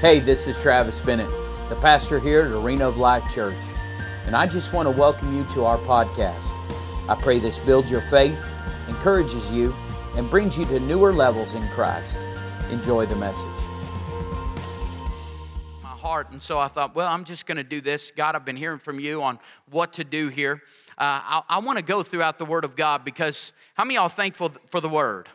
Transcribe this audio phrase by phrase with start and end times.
[0.00, 1.30] Hey, this is Travis Bennett,
[1.70, 3.56] the pastor here at Arena of Life Church,
[4.26, 6.52] and I just want to welcome you to our podcast.
[7.08, 8.38] I pray this builds your faith,
[8.88, 9.74] encourages you,
[10.14, 12.18] and brings you to newer levels in Christ.
[12.70, 13.46] Enjoy the message.
[15.82, 18.12] My heart, and so I thought, well, I'm just going to do this.
[18.14, 19.38] God, I've been hearing from you on
[19.70, 20.62] what to do here.
[20.98, 24.10] Uh, I, I want to go throughout the Word of God because how many y'all
[24.10, 25.30] thankful for the Word?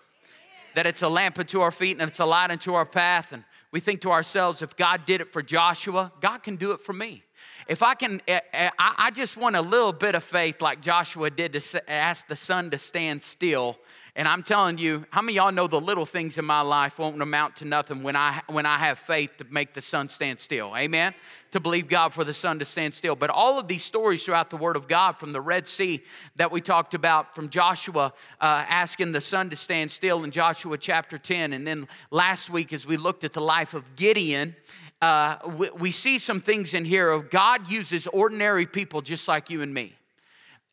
[0.75, 3.33] That it's a lamp unto our feet and it's a light unto our path.
[3.33, 6.81] And we think to ourselves, if God did it for Joshua, God can do it
[6.81, 7.23] for me.
[7.67, 11.29] If I can, eh, eh, I just want a little bit of faith like Joshua
[11.29, 13.77] did to ask the sun to stand still
[14.13, 17.21] and I'm telling you, how many y'all know the little things in my life won't
[17.21, 20.75] amount to nothing when I when I have faith to make the sun stand still.
[20.75, 21.13] Amen.
[21.51, 23.15] To believe God for the sun to stand still.
[23.15, 26.01] But all of these stories throughout the Word of God, from the Red Sea
[26.35, 30.77] that we talked about, from Joshua uh, asking the sun to stand still in Joshua
[30.77, 34.55] chapter 10, and then last week as we looked at the life of Gideon,
[35.01, 39.49] uh, we, we see some things in here of God uses ordinary people just like
[39.49, 39.95] you and me.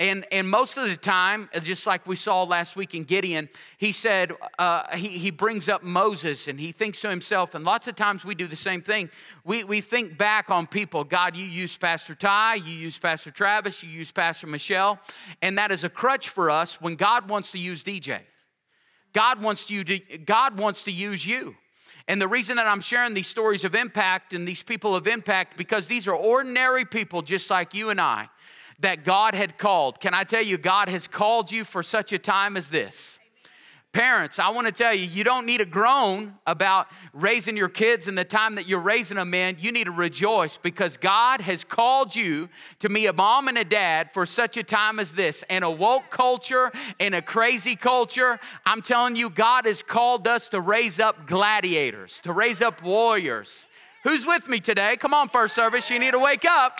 [0.00, 3.90] And, and most of the time, just like we saw last week in Gideon, he
[3.90, 7.96] said, uh, he, he brings up Moses and he thinks to himself, and lots of
[7.96, 9.10] times we do the same thing.
[9.44, 11.02] We, we think back on people.
[11.02, 15.00] God, you use Pastor Ty, you use Pastor Travis, you use Pastor Michelle,
[15.42, 18.20] and that is a crutch for us when God wants to use DJ.
[19.12, 21.56] God wants you to, God wants to use you.
[22.06, 25.56] And the reason that I'm sharing these stories of impact and these people of impact,
[25.58, 28.28] because these are ordinary people just like you and I
[28.80, 30.00] that God had called.
[30.00, 33.18] Can I tell you, God has called you for such a time as this?
[33.92, 38.06] Parents, I want to tell you, you don't need to groan about raising your kids
[38.06, 39.56] in the time that you're raising them in.
[39.58, 43.64] You need to rejoice because God has called you to be a mom and a
[43.64, 45.42] dad for such a time as this.
[45.48, 50.50] In a woke culture, in a crazy culture, I'm telling you, God has called us
[50.50, 53.66] to raise up gladiators, to raise up warriors.
[54.04, 54.98] Who's with me today?
[54.98, 56.78] Come on, first service, you need to wake up.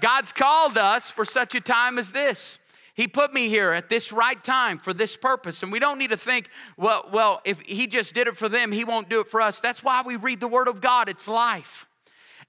[0.00, 2.58] God's called us for such a time as this.
[2.94, 5.62] He put me here at this right time for this purpose.
[5.62, 8.70] And we don't need to think, well, well, if he just did it for them,
[8.70, 9.60] he won't do it for us.
[9.60, 11.08] That's why we read the word of God.
[11.08, 11.86] It's life.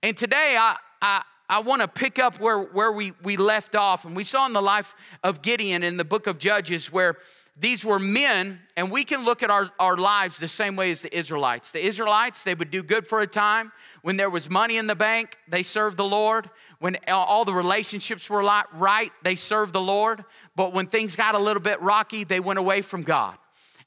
[0.03, 4.05] And today I I I want to pick up where, where we, we left off.
[4.05, 7.17] And we saw in the life of Gideon in the book of Judges where
[7.57, 11.01] these were men, and we can look at our, our lives the same way as
[11.01, 11.71] the Israelites.
[11.71, 13.71] The Israelites, they would do good for a time.
[14.01, 16.49] When there was money in the bank, they served the Lord.
[16.79, 20.25] When all the relationships were right, they served the Lord.
[20.57, 23.37] But when things got a little bit rocky, they went away from God.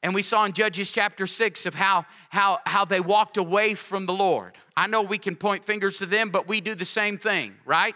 [0.03, 4.07] And we saw in Judges chapter 6 of how, how, how they walked away from
[4.07, 4.55] the Lord.
[4.77, 7.95] I know we can point fingers to them, but we do the same thing, right?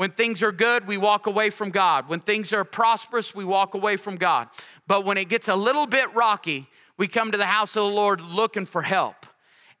[0.00, 2.08] When things are good, we walk away from God.
[2.08, 4.48] When things are prosperous, we walk away from God.
[4.86, 7.90] But when it gets a little bit rocky, we come to the house of the
[7.90, 9.26] Lord looking for help.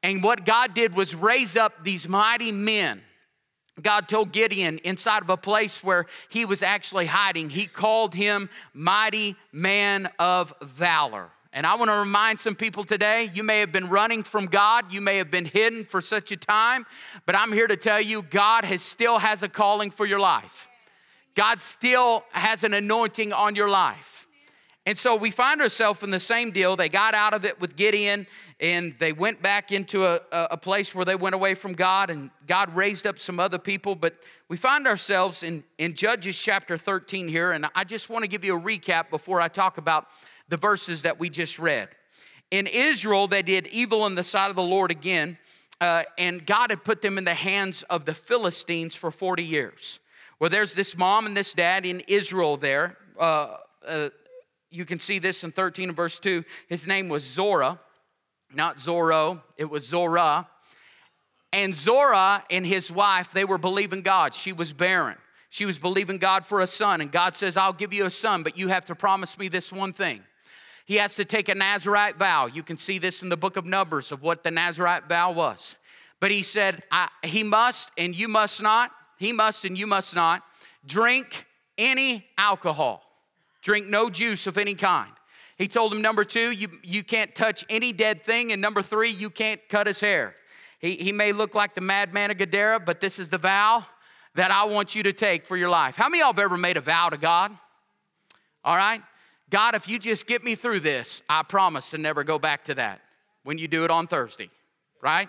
[0.02, 3.00] And what God did was raise up these mighty men.
[3.80, 8.50] God told Gideon inside of a place where he was actually hiding, he called him
[8.74, 11.30] mighty man of valor.
[11.52, 14.92] And I want to remind some people today you may have been running from God,
[14.92, 16.86] you may have been hidden for such a time,
[17.26, 20.68] but I'm here to tell you God has still has a calling for your life.
[21.34, 24.26] God still has an anointing on your life.
[24.86, 26.74] And so we find ourselves in the same deal.
[26.74, 28.26] They got out of it with Gideon
[28.60, 32.30] and they went back into a, a place where they went away from God and
[32.46, 33.94] God raised up some other people.
[33.94, 34.14] But
[34.48, 37.52] we find ourselves in, in Judges chapter 13 here.
[37.52, 40.08] And I just want to give you a recap before I talk about
[40.50, 41.88] the verses that we just read.
[42.50, 45.38] In Israel, they did evil in the sight of the Lord again,
[45.80, 50.00] uh, and God had put them in the hands of the Philistines for 40 years.
[50.38, 52.98] Well, there's this mom and this dad in Israel there.
[53.18, 53.56] Uh,
[53.86, 54.08] uh,
[54.70, 56.44] you can see this in 13 and verse 2.
[56.68, 57.78] His name was Zora,
[58.52, 60.48] not Zorro, it was Zora.
[61.52, 64.34] And Zora and his wife, they were believing God.
[64.34, 65.16] She was barren.
[65.50, 67.00] She was believing God for a son.
[67.00, 69.72] And God says, I'll give you a son, but you have to promise me this
[69.72, 70.22] one thing
[70.86, 72.46] he has to take a Nazarite vow.
[72.46, 75.76] You can see this in the book of Numbers of what the Nazarite vow was.
[76.20, 76.82] But he said,
[77.24, 80.42] he must and you must not, he must and you must not
[80.86, 81.46] drink
[81.78, 83.02] any alcohol,
[83.62, 85.10] drink no juice of any kind.
[85.56, 88.50] He told him, number two, you, you can't touch any dead thing.
[88.50, 90.34] And number three, you can't cut his hair.
[90.78, 93.84] He, he may look like the madman of Gadara, but this is the vow
[94.36, 95.96] that I want you to take for your life.
[95.96, 97.52] How many of y'all have ever made a vow to God?
[98.64, 99.02] All right?
[99.50, 102.74] God, if you just get me through this, I promise to never go back to
[102.76, 103.00] that
[103.42, 104.48] when you do it on Thursday,
[105.02, 105.28] right?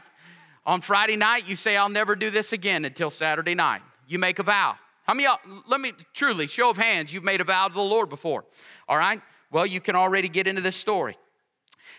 [0.65, 3.81] On Friday night, you say, I'll never do this again until Saturday night.
[4.07, 4.75] You make a vow.
[5.03, 5.27] How many
[5.67, 8.45] let me truly, show of hands, you've made a vow to the Lord before,
[8.87, 9.21] all right?
[9.51, 11.17] Well, you can already get into this story.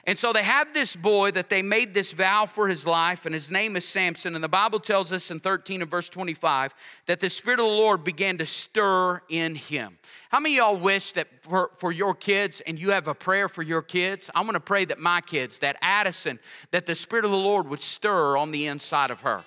[0.04, 3.32] And so they have this boy that they made this vow for his life, and
[3.32, 4.34] his name is Samson.
[4.34, 6.74] And the Bible tells us in 13 and verse 25
[7.06, 9.98] that the Spirit of the Lord began to stir in him.
[10.28, 13.62] How many y'all wish that for, for your kids, and you have a prayer for
[13.62, 14.28] your kids?
[14.34, 16.40] I'm gonna pray that my kids, that Addison,
[16.72, 19.44] that the Spirit of the Lord would stir on the inside of her.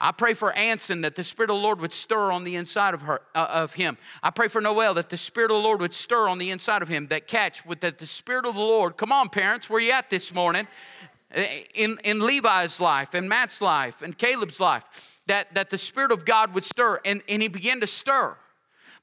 [0.00, 2.94] I pray for Anson that the Spirit of the Lord would stir on the inside
[2.94, 3.98] of her, uh, of him.
[4.22, 6.82] I pray for Noel that the Spirit of the Lord would stir on the inside
[6.82, 7.08] of him.
[7.08, 8.96] That catch with that the Spirit of the Lord.
[8.96, 10.68] Come on, parents, where you at this morning?
[11.74, 16.24] In in Levi's life, in Matt's life, and Caleb's life, that that the Spirit of
[16.24, 18.36] God would stir, and and he began to stir.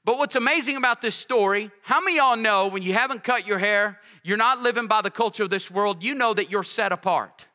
[0.06, 3.58] But what's amazing about this story, how many y'all know when you haven't cut your
[3.58, 6.92] hair, you're not living by the culture of this world, you know that you're set
[6.92, 7.48] apart.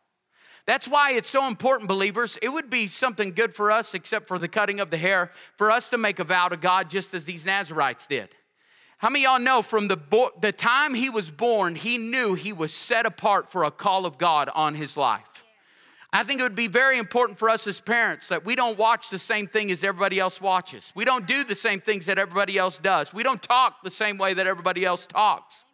[0.65, 2.37] That's why it's so important, believers.
[2.41, 5.71] It would be something good for us, except for the cutting of the hair, for
[5.71, 8.29] us to make a vow to God just as these Nazarites did.
[8.99, 12.53] How many y'all know from the, bo- the time he was born, he knew he
[12.53, 15.43] was set apart for a call of God on his life?
[16.13, 19.09] I think it would be very important for us as parents that we don't watch
[19.09, 20.91] the same thing as everybody else watches.
[20.93, 23.13] We don't do the same things that everybody else does.
[23.13, 25.65] We don't talk the same way that everybody else talks.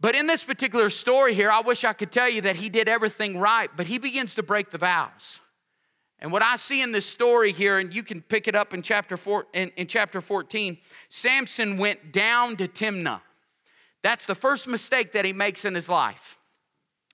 [0.00, 2.88] But in this particular story here, I wish I could tell you that he did
[2.88, 5.40] everything right, but he begins to break the vows.
[6.18, 8.82] And what I see in this story here, and you can pick it up in
[8.82, 10.78] chapter, four, in, in chapter 14,
[11.08, 13.20] Samson went down to Timnah.
[14.02, 16.38] That's the first mistake that he makes in his life.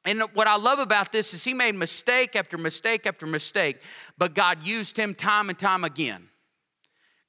[0.05, 3.81] And what I love about this is he made mistake after mistake after mistake,
[4.19, 6.29] but God used him time and time again.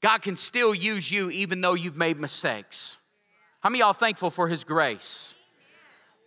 [0.01, 2.97] God can still use you even though you've made mistakes.
[3.61, 5.35] How many y'all thankful for his grace?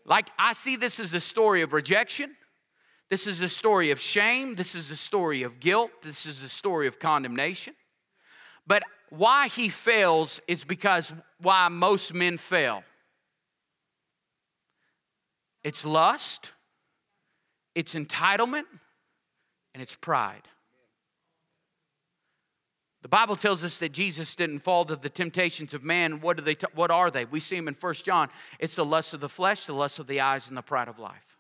[0.07, 2.37] Like, I see this as a story of rejection.
[3.11, 4.55] This is a story of shame.
[4.55, 5.91] This is a story of guilt.
[6.03, 7.75] This is a story of condemnation.
[8.67, 12.83] But why he fails is because why most men fail
[15.63, 16.53] it's lust,
[17.75, 18.67] it's entitlement,
[19.75, 20.43] and it's pride.
[23.07, 26.21] The Bible tells us that Jesus didn't fall to the temptations of man.
[26.21, 27.25] What, do they t- what are they?
[27.25, 28.29] We see them in 1 John.
[28.59, 30.99] It's the lust of the flesh, the lust of the eyes, and the pride of
[30.99, 31.39] life.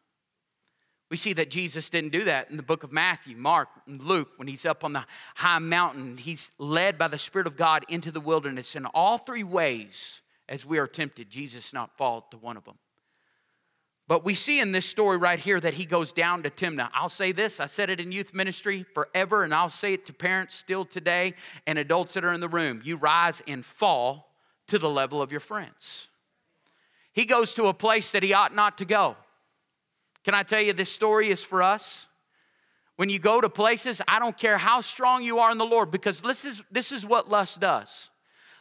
[1.10, 4.28] We see that Jesus didn't do that in the book of Matthew, Mark, and Luke.
[4.36, 8.12] When he's up on the high mountain, he's led by the Spirit of God into
[8.12, 8.76] the wilderness.
[8.76, 12.78] In all three ways, as we are tempted, Jesus not fall to one of them.
[14.08, 16.90] But we see in this story right here that he goes down to Timnah.
[16.94, 20.12] I'll say this, I said it in youth ministry forever, and I'll say it to
[20.12, 21.34] parents still today
[21.66, 22.80] and adults that are in the room.
[22.84, 24.30] You rise and fall
[24.68, 26.08] to the level of your friends.
[27.12, 29.16] He goes to a place that he ought not to go.
[30.22, 32.06] Can I tell you, this story is for us?
[32.96, 35.90] When you go to places, I don't care how strong you are in the Lord,
[35.90, 38.10] because this is, this is what lust does.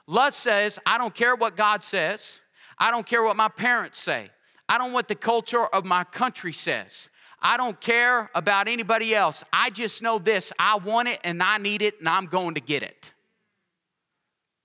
[0.07, 2.41] Lust says, I don't care what God says,
[2.77, 4.29] I don't care what my parents say.
[4.67, 7.09] I don't what the culture of my country says.
[7.41, 9.43] I don't care about anybody else.
[9.53, 12.61] I just know this I want it and I need it and I'm going to
[12.61, 13.13] get it.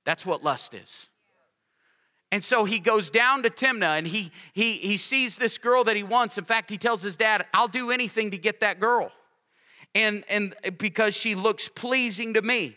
[0.05, 1.09] That's what lust is.
[2.33, 5.97] And so he goes down to Timnah and he, he, he sees this girl that
[5.97, 6.39] he wants.
[6.39, 9.11] In fact, he tells his dad, I'll do anything to get that girl.
[9.95, 12.77] And, and because she looks pleasing to me.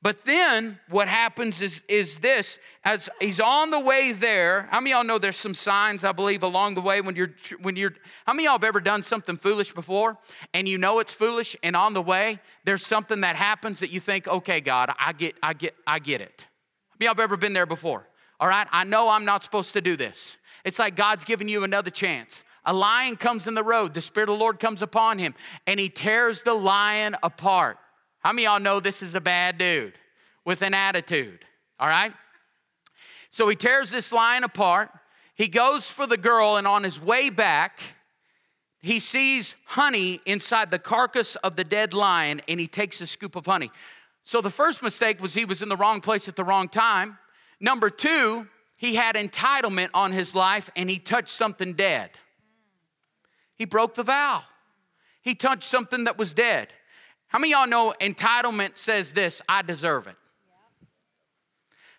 [0.00, 4.68] But then what happens is, is this as he's on the way there.
[4.70, 7.34] How many of y'all know there's some signs, I believe, along the way when you're
[7.60, 10.16] when you're how many y'all have ever done something foolish before
[10.54, 13.98] and you know it's foolish, and on the way there's something that happens that you
[13.98, 16.46] think, okay, God, I get, I get, I get it.
[16.90, 18.06] How many y'all have ever been there before?
[18.38, 20.38] All right, I know I'm not supposed to do this.
[20.64, 22.44] It's like God's giving you another chance.
[22.64, 25.34] A lion comes in the road, the Spirit of the Lord comes upon him,
[25.66, 27.78] and he tears the lion apart.
[28.20, 29.94] How many y'all know this is a bad dude
[30.44, 31.40] with an attitude?
[31.78, 32.12] All right?
[33.30, 34.90] So he tears this lion apart.
[35.34, 37.80] He goes for the girl, and on his way back,
[38.80, 43.36] he sees honey inside the carcass of the dead lion, and he takes a scoop
[43.36, 43.70] of honey.
[44.28, 47.16] So the first mistake was he was in the wrong place at the wrong time.
[47.60, 48.46] Number two,
[48.76, 52.10] he had entitlement on his life and he touched something dead.
[53.54, 54.42] He broke the vow.
[55.22, 56.74] He touched something that was dead.
[57.28, 60.16] How many y'all know entitlement says this I deserve it?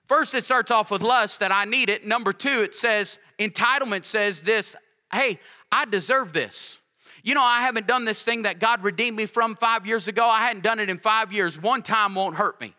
[0.08, 2.06] First, it starts off with lust that I need it.
[2.06, 4.76] Number two, it says entitlement says this
[5.14, 5.40] hey,
[5.72, 6.82] I deserve this.
[7.24, 10.26] You know, I haven't done this thing that God redeemed me from five years ago.
[10.26, 11.62] I hadn't done it in five years.
[11.62, 12.74] One time won't hurt me.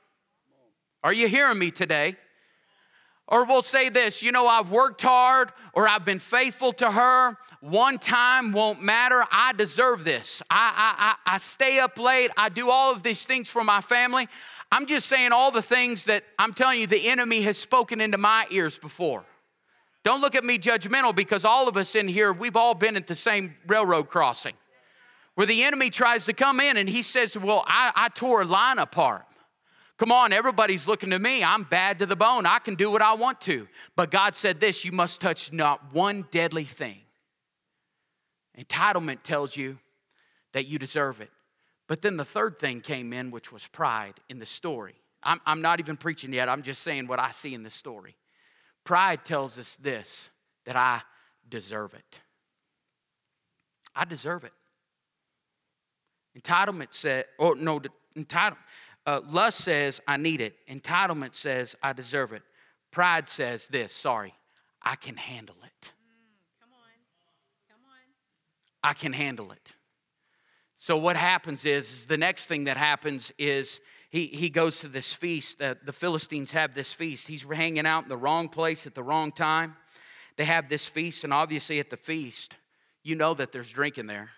[1.02, 2.16] Are you hearing me today?
[3.30, 7.36] Or we'll say this, you know, I've worked hard or I've been faithful to her.
[7.60, 9.24] One time won't matter.
[9.30, 10.42] I deserve this.
[10.50, 12.32] I, I, I, I stay up late.
[12.36, 14.26] I do all of these things for my family.
[14.72, 18.18] I'm just saying all the things that I'm telling you the enemy has spoken into
[18.18, 19.24] my ears before.
[20.02, 23.06] Don't look at me judgmental because all of us in here, we've all been at
[23.06, 24.54] the same railroad crossing
[25.34, 28.44] where the enemy tries to come in and he says, Well, I, I tore a
[28.44, 29.24] line apart.
[30.00, 31.44] Come on, everybody's looking to me.
[31.44, 32.46] I'm bad to the bone.
[32.46, 33.68] I can do what I want to.
[33.96, 36.96] But God said this you must touch not one deadly thing.
[38.58, 39.78] Entitlement tells you
[40.52, 41.30] that you deserve it.
[41.86, 44.94] But then the third thing came in, which was pride in the story.
[45.22, 48.16] I'm, I'm not even preaching yet, I'm just saying what I see in the story.
[48.84, 50.30] Pride tells us this
[50.64, 51.02] that I
[51.46, 52.20] deserve it.
[53.94, 54.52] I deserve it.
[56.38, 57.82] Entitlement said, or no,
[58.16, 58.56] entitle,
[59.06, 60.54] uh, lust says I need it.
[60.68, 62.42] Entitlement says I deserve it.
[62.90, 64.34] Pride says this, sorry,
[64.82, 65.92] I can handle it.
[66.60, 67.70] Come on.
[67.70, 68.90] Come on.
[68.90, 69.74] I can handle it.
[70.76, 74.88] So what happens is, is the next thing that happens is he, he goes to
[74.88, 75.58] this feast.
[75.58, 77.28] The, the Philistines have this feast.
[77.28, 79.76] He's hanging out in the wrong place at the wrong time.
[80.36, 82.56] They have this feast, and obviously at the feast,
[83.02, 84.30] you know that there's drinking there.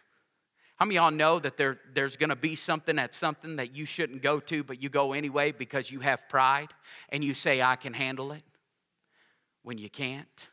[0.77, 4.23] How many y'all know that there, there's gonna be something at something that you shouldn't
[4.23, 6.69] go to, but you go anyway because you have pride
[7.11, 8.43] and you say, I can handle it
[9.63, 10.49] when you can't?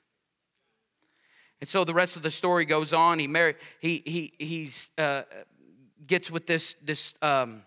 [1.62, 3.20] And so the rest of the story goes on.
[3.20, 5.24] He married, he, he, he's, uh,
[6.08, 7.64] gets with this, this, um,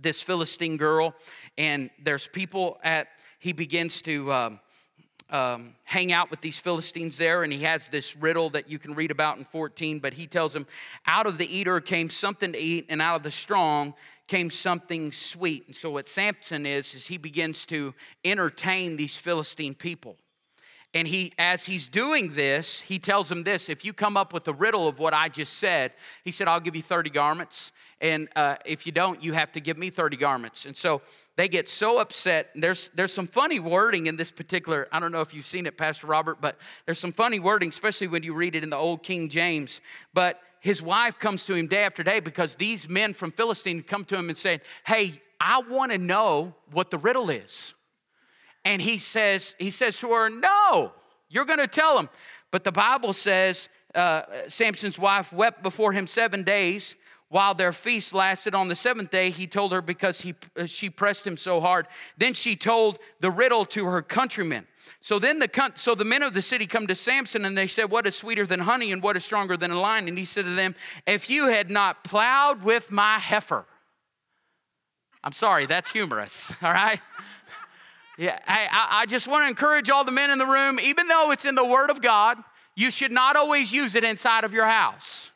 [0.00, 1.14] this Philistine girl,
[1.56, 3.08] and there's people at,
[3.38, 4.60] he begins to um,
[5.30, 8.94] um, hang out with these Philistines there, and he has this riddle that you can
[8.94, 9.98] read about in 14.
[9.98, 10.66] But he tells him,
[11.06, 13.94] Out of the eater came something to eat, and out of the strong
[14.26, 15.66] came something sweet.
[15.66, 17.94] And so, what Samson is, is he begins to
[18.24, 20.16] entertain these Philistine people.
[20.98, 24.48] And he, as he's doing this, he tells him this if you come up with
[24.48, 25.92] a riddle of what I just said,
[26.24, 27.70] he said, I'll give you 30 garments.
[28.00, 30.66] And uh, if you don't, you have to give me 30 garments.
[30.66, 31.00] And so
[31.36, 32.50] they get so upset.
[32.56, 35.78] There's, there's some funny wording in this particular, I don't know if you've seen it,
[35.78, 39.04] Pastor Robert, but there's some funny wording, especially when you read it in the old
[39.04, 39.80] King James.
[40.14, 44.04] But his wife comes to him day after day because these men from Philistine come
[44.06, 47.72] to him and say, Hey, I want to know what the riddle is.
[48.68, 50.92] And he says, he says to her, No,
[51.30, 52.10] you're going to tell him.
[52.50, 56.94] But the Bible says uh, Samson's wife wept before him seven days.
[57.30, 60.90] While their feast lasted on the seventh day, he told her because he, uh, she
[60.90, 61.86] pressed him so hard.
[62.18, 64.66] Then she told the riddle to her countrymen.
[65.00, 67.90] So then the so the men of the city come to Samson and they said,
[67.90, 70.46] "What is sweeter than honey and what is stronger than a lion?" And he said
[70.46, 70.74] to them,
[71.06, 73.66] "If you had not plowed with my heifer."
[75.22, 76.52] I'm sorry, that's humorous.
[76.62, 77.00] All right.
[78.18, 81.30] Yeah, I, I just want to encourage all the men in the room, even though
[81.30, 82.36] it's in the Word of God,
[82.74, 85.30] you should not always use it inside of your house.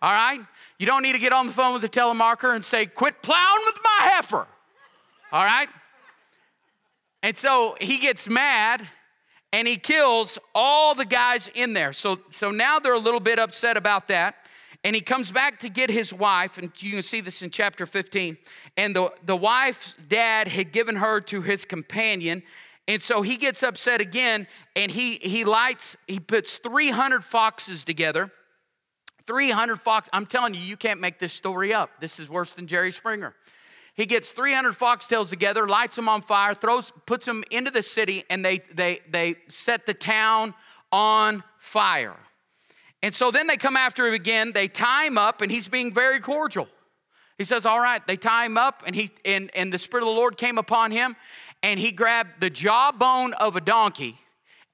[0.00, 0.40] All right?
[0.78, 3.62] You don't need to get on the phone with the telemarketer and say, quit plowing
[3.66, 4.46] with my heifer.
[5.32, 5.68] All right?
[7.22, 8.88] And so he gets mad
[9.52, 11.92] and he kills all the guys in there.
[11.92, 14.36] So, so now they're a little bit upset about that
[14.84, 17.86] and he comes back to get his wife, and you can see this in chapter
[17.86, 18.36] 15.
[18.76, 22.42] And the, the wife's dad had given her to his companion.
[22.86, 28.30] And so he gets upset again, and he, he lights, he puts 300 foxes together.
[29.26, 30.10] 300 fox.
[30.12, 31.88] I'm telling you, you can't make this story up.
[31.98, 33.34] This is worse than Jerry Springer.
[33.94, 38.24] He gets 300 foxtails together, lights them on fire, throws, puts them into the city,
[38.28, 40.52] and they, they, they set the town
[40.92, 42.16] on fire.
[43.04, 45.92] And so then they come after him again, they tie him up, and he's being
[45.92, 46.66] very cordial.
[47.36, 50.06] He says, All right, they tie him up, and he and, and the Spirit of
[50.06, 51.14] the Lord came upon him,
[51.62, 54.16] and he grabbed the jawbone of a donkey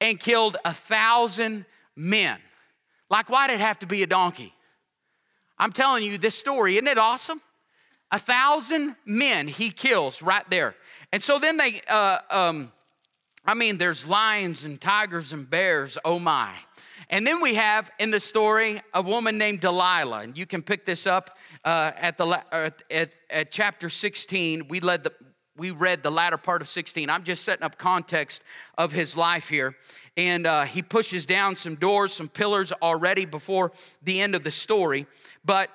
[0.00, 1.64] and killed a thousand
[1.96, 2.38] men.
[3.08, 4.54] Like, why did it have to be a donkey?
[5.58, 7.42] I'm telling you this story, isn't it awesome?
[8.12, 10.76] A thousand men he kills right there.
[11.12, 12.70] And so then they, uh, um,
[13.44, 16.52] I mean, there's lions and tigers and bears, oh my.
[17.10, 20.20] And then we have in the story a woman named Delilah.
[20.20, 24.68] And you can pick this up uh, at, the, uh, at, at chapter 16.
[24.68, 25.12] We, led the,
[25.56, 27.10] we read the latter part of 16.
[27.10, 28.44] I'm just setting up context
[28.78, 29.74] of his life here.
[30.16, 34.52] And uh, he pushes down some doors, some pillars already before the end of the
[34.52, 35.06] story.
[35.44, 35.68] But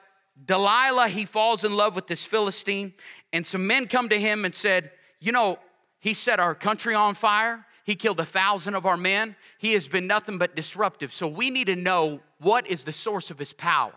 [0.46, 2.94] Delilah, he falls in love with this Philistine.
[3.34, 5.60] And some men come to him and said, You know,
[6.00, 7.65] he set our country on fire.
[7.86, 9.36] He killed a thousand of our men.
[9.60, 11.14] He has been nothing but disruptive.
[11.14, 13.94] So we need to know what is the source of his power.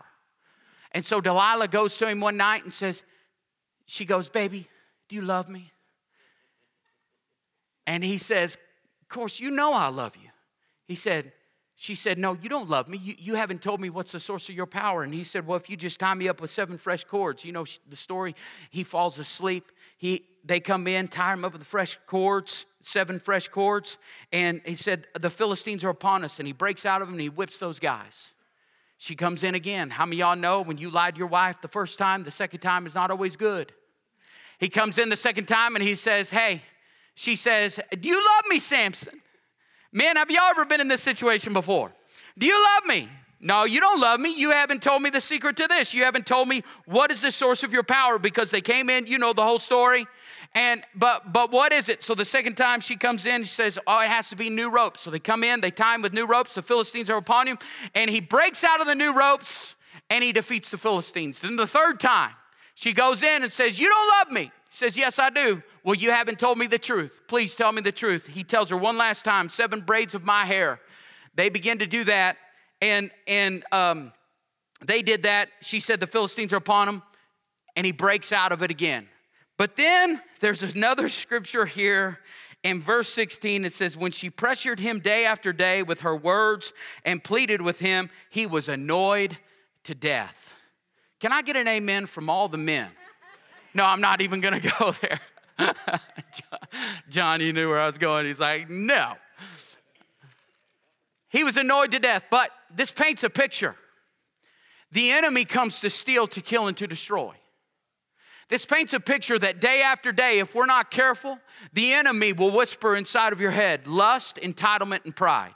[0.91, 3.03] And so Delilah goes to him one night and says,
[3.87, 4.67] She goes, Baby,
[5.07, 5.71] do you love me?
[7.87, 8.57] And he says,
[9.01, 10.29] Of course, you know I love you.
[10.85, 11.31] He said,
[11.75, 12.97] she said, No, you don't love me.
[12.97, 15.01] You, you haven't told me what's the source of your power.
[15.01, 17.51] And he said, Well, if you just tie me up with seven fresh cords, you
[17.51, 18.35] know the story.
[18.69, 19.71] He falls asleep.
[19.97, 23.97] He, they come in, tie him up with the fresh cords, seven fresh cords,
[24.31, 26.39] and he said, The Philistines are upon us.
[26.39, 28.31] And he breaks out of them and he whips those guys.
[28.97, 29.89] She comes in again.
[29.89, 32.59] How many y'all know when you lied to your wife the first time, the second
[32.59, 33.71] time is not always good?
[34.59, 36.61] He comes in the second time and he says, Hey,
[37.15, 39.21] she says, Do you love me, Samson?
[39.91, 41.91] Man, have y'all ever been in this situation before?
[42.37, 43.09] Do you love me?
[43.41, 44.33] No, you don't love me.
[44.35, 45.93] You haven't told me the secret to this.
[45.93, 49.07] You haven't told me what is the source of your power because they came in,
[49.07, 50.07] you know the whole story.
[50.53, 52.03] And but but what is it?
[52.03, 54.69] So the second time she comes in, she says, "Oh, it has to be new
[54.69, 56.55] ropes." So they come in, they tie him with new ropes.
[56.55, 57.57] The Philistines are upon him,
[57.95, 59.75] and he breaks out of the new ropes
[60.09, 61.39] and he defeats the Philistines.
[61.39, 62.31] Then the third time,
[62.73, 65.63] she goes in and says, "You don't love me." He says, Yes, I do.
[65.83, 67.23] Well, you haven't told me the truth.
[67.27, 68.27] Please tell me the truth.
[68.27, 70.79] He tells her one last time, seven braids of my hair.
[71.33, 72.37] They begin to do that
[72.81, 74.13] and and um,
[74.85, 75.49] they did that.
[75.61, 77.01] She said the Philistines are upon him,
[77.75, 79.07] and he breaks out of it again.
[79.57, 82.19] But then there's another scripture here
[82.63, 83.65] in verse 16.
[83.65, 86.73] It says, When she pressured him day after day with her words
[87.05, 89.37] and pleaded with him, he was annoyed
[89.83, 90.55] to death.
[91.19, 92.89] Can I get an amen from all the men?
[93.73, 95.19] No, I'm not even gonna go there.
[97.09, 98.25] John, you knew where I was going.
[98.25, 99.13] He's like, No.
[101.29, 103.75] He was annoyed to death, but this paints a picture.
[104.91, 107.35] The enemy comes to steal, to kill, and to destroy.
[108.49, 111.37] This paints a picture that day after day, if we're not careful,
[111.73, 115.53] the enemy will whisper inside of your head lust, entitlement, and pride.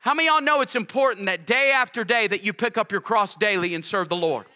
[0.00, 3.02] How many y'all know it's important that day after day that you pick up your
[3.02, 4.46] cross daily and serve the Lord?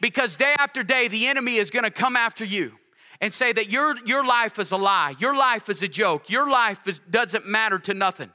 [0.00, 2.72] Because day after day, the enemy is gonna come after you
[3.20, 6.48] and say that your, your life is a lie, your life is a joke, your
[6.48, 8.30] life is, doesn't matter to nothing.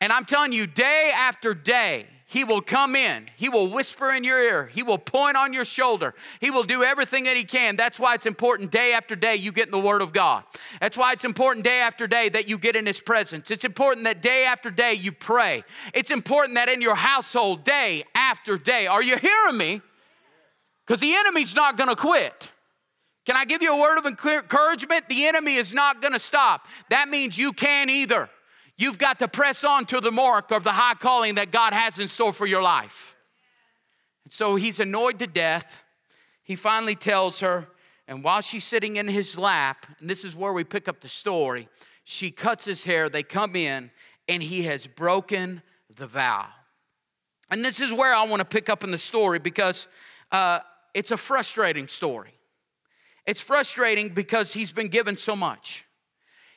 [0.00, 3.26] And I'm telling you, day after day, he will come in.
[3.36, 4.66] He will whisper in your ear.
[4.66, 6.12] He will point on your shoulder.
[6.40, 7.76] He will do everything that he can.
[7.76, 10.42] That's why it's important day after day you get in the Word of God.
[10.80, 13.52] That's why it's important day after day that you get in His presence.
[13.52, 15.62] It's important that day after day you pray.
[15.94, 18.88] It's important that in your household, day after day.
[18.88, 19.80] Are you hearing me?
[20.84, 22.50] Because the enemy's not going to quit.
[23.24, 25.08] Can I give you a word of encouragement?
[25.08, 26.66] The enemy is not going to stop.
[26.90, 28.28] That means you can't either.
[28.78, 31.98] You've got to press on to the mark of the high calling that God has
[31.98, 33.16] in store for your life.
[34.24, 35.82] And so he's annoyed to death.
[36.42, 37.68] He finally tells her,
[38.06, 41.08] and while she's sitting in his lap, and this is where we pick up the
[41.08, 41.68] story,
[42.04, 43.90] she cuts his hair, they come in,
[44.28, 45.62] and he has broken
[45.94, 46.46] the vow.
[47.50, 49.88] And this is where I want to pick up in the story because
[50.30, 50.60] uh,
[50.92, 52.34] it's a frustrating story.
[53.26, 55.85] It's frustrating because he's been given so much.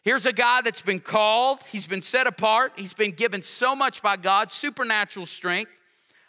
[0.01, 4.01] Here's a guy that's been called, he's been set apart, he's been given so much
[4.01, 5.71] by God, supernatural strength,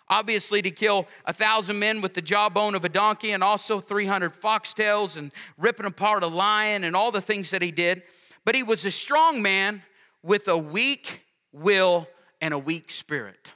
[0.09, 4.35] obviously to kill a thousand men with the jawbone of a donkey and also 300
[4.35, 8.02] foxtails and ripping apart a lion and all the things that he did.
[8.44, 9.83] But he was a strong man
[10.22, 12.09] with a weak will
[12.40, 13.54] and a weak spirit.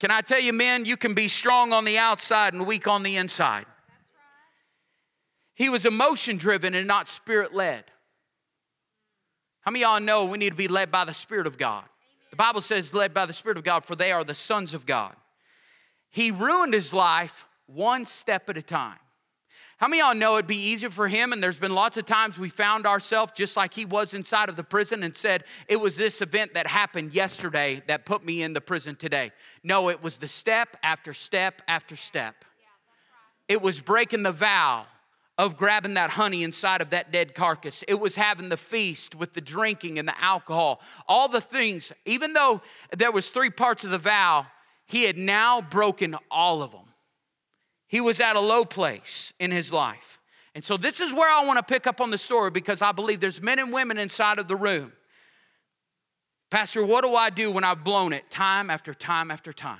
[0.00, 3.02] Can I tell you, men, you can be strong on the outside and weak on
[3.02, 3.66] the inside.
[5.60, 7.84] He was emotion driven and not spirit led.
[9.60, 11.84] How many y'all know we need to be led by the Spirit of God?
[12.30, 14.86] The Bible says, led by the Spirit of God, for they are the sons of
[14.86, 15.14] God.
[16.08, 18.96] He ruined his life one step at a time.
[19.76, 21.30] How many y'all know it'd be easier for him?
[21.30, 24.56] And there's been lots of times we found ourselves just like he was inside of
[24.56, 28.54] the prison and said, It was this event that happened yesterday that put me in
[28.54, 29.30] the prison today.
[29.62, 32.46] No, it was the step after step after step.
[33.46, 34.86] It was breaking the vow
[35.40, 37.82] of grabbing that honey inside of that dead carcass.
[37.88, 41.94] It was having the feast with the drinking and the alcohol, all the things.
[42.04, 42.60] Even though
[42.94, 44.46] there was three parts of the vow,
[44.84, 46.92] he had now broken all of them.
[47.88, 50.18] He was at a low place in his life.
[50.54, 52.92] And so this is where I want to pick up on the story because I
[52.92, 54.92] believe there's men and women inside of the room.
[56.50, 59.78] Pastor, what do I do when I've blown it time after time after time?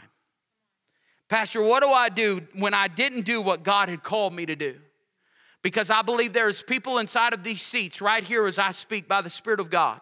[1.29, 4.57] Pastor, what do I do when I didn't do what God had called me to
[4.57, 4.77] do?
[5.63, 9.09] Because I believe there is people inside of these seats right here as I speak
[9.09, 10.01] by the Spirit of God.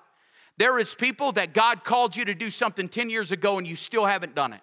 [0.57, 3.77] There is people that God called you to do something 10 years ago and you
[3.77, 4.61] still haven't done it.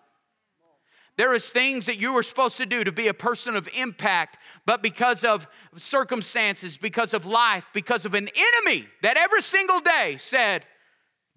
[1.18, 4.38] There is things that you were supposed to do to be a person of impact,
[4.66, 10.16] but because of circumstances, because of life, because of an enemy that every single day
[10.18, 10.66] said,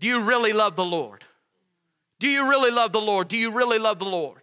[0.00, 1.24] Do you really love the Lord?
[2.18, 3.28] Do you really love the Lord?
[3.28, 4.42] Do you really love the Lord?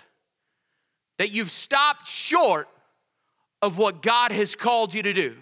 [1.18, 2.70] That you've stopped short
[3.66, 5.36] of what God has called you to do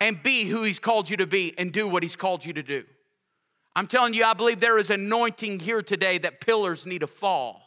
[0.00, 2.62] and be who He's called you to be and do what He's called you to
[2.62, 2.84] do.
[3.76, 7.60] I'm telling you, I believe there is anointing here today that pillars need to fall.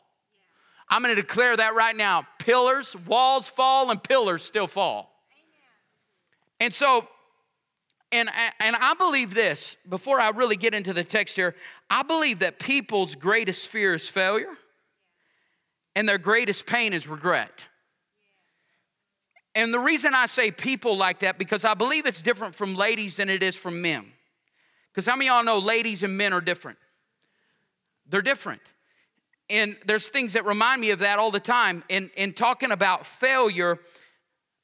[0.90, 2.26] I'm going to declare that right now.
[2.40, 5.12] Pillars, walls fall, and pillars still fall.
[6.60, 7.08] And so
[8.14, 8.30] And,
[8.62, 11.56] and I believe this, before I really get into the text here,
[11.90, 14.56] I believe that people's greatest fear is failure
[15.94, 17.68] and their greatest pain is regret.
[19.58, 23.16] And the reason I say people like that, because I believe it's different from ladies
[23.16, 24.06] than it is from men.
[24.92, 26.78] Because how many of y'all know ladies and men are different?
[28.08, 28.62] They're different.
[29.50, 31.84] And there's things that remind me of that all the time.
[31.90, 33.80] In, in talking about failure,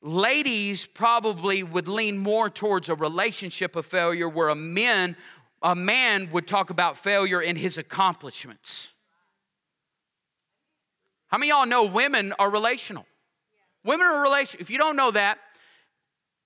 [0.03, 5.17] ladies probably would lean more towards a relationship of failure where a man
[5.63, 8.93] a man would talk about failure in his accomplishments
[11.27, 13.06] how many y'all know women are relational
[13.84, 15.39] women are relational if you don't know that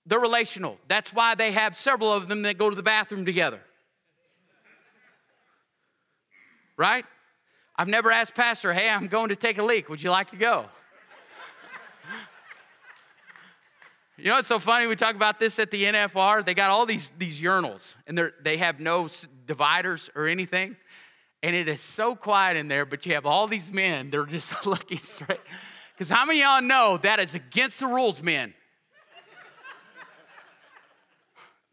[0.06, 3.60] they're relational that's why they have several of them that go to the bathroom together
[6.78, 7.06] right
[7.76, 10.38] i've never asked pastor hey i'm going to take a leak would you like to
[10.38, 10.66] go
[14.20, 14.88] You know what's so funny?
[14.88, 16.44] We talk about this at the NFR.
[16.44, 19.08] They got all these, these urinals, and they have no
[19.46, 20.76] dividers or anything.
[21.44, 24.66] And it is so quiet in there, but you have all these men, they're just
[24.66, 25.40] looking straight.
[25.98, 28.54] Because how many y'all know that is against the rules, men?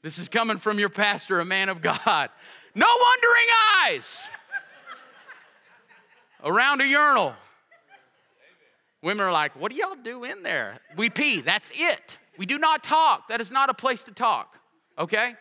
[0.01, 2.31] This is coming from your pastor, a man of God.
[2.75, 3.47] No wondering
[3.83, 4.29] eyes
[6.43, 7.35] around a urinal.
[9.03, 10.79] Women are like, What do y'all do in there?
[10.97, 12.17] We pee, that's it.
[12.39, 13.29] We do not talk.
[13.29, 14.59] That is not a place to talk,
[14.99, 15.35] okay?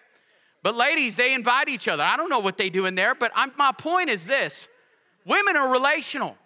[0.62, 2.04] But ladies, they invite each other.
[2.04, 4.68] I don't know what they do in there, but I'm, my point is this
[5.26, 6.38] women are relational,